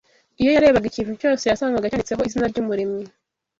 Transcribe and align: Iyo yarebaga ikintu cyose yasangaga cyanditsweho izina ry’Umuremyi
Iyo 0.39 0.49
yarebaga 0.55 0.85
ikintu 0.89 1.13
cyose 1.21 1.43
yasangaga 1.45 1.89
cyanditsweho 1.91 2.23
izina 2.27 2.45
ry’Umuremyi 2.51 3.05